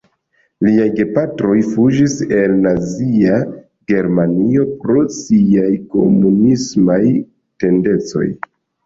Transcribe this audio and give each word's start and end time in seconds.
Liaj 0.67 0.85
gepatroj 0.99 1.57
fuĝis 1.73 2.15
el 2.37 2.55
Nazia 2.63 3.35
Germanio 3.93 4.65
pro 4.85 4.97
siaj 5.19 5.69
komunismaj 5.97 7.03
tendencoj. 7.67 8.25